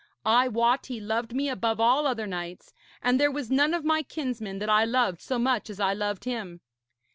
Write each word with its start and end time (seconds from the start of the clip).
I 0.25 0.47
wot 0.47 0.87
he 0.87 0.99
loved 0.99 1.31
me 1.35 1.47
above 1.47 1.79
all 1.79 2.07
other 2.07 2.25
knights, 2.25 2.73
and 3.03 3.19
there 3.19 3.29
was 3.29 3.51
none 3.51 3.71
of 3.75 3.85
my 3.85 4.01
kinsmen 4.01 4.57
that 4.57 4.67
I 4.67 4.83
loved 4.83 5.21
so 5.21 5.37
much 5.37 5.69
as 5.69 5.79
I 5.79 5.93
loved 5.93 6.23
him. 6.23 6.61